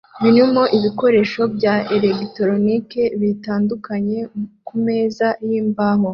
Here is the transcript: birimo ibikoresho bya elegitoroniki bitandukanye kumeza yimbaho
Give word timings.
birimo 0.23 0.63
ibikoresho 0.77 1.41
bya 1.55 1.75
elegitoroniki 1.95 3.01
bitandukanye 3.21 4.19
kumeza 4.67 5.27
yimbaho 5.47 6.07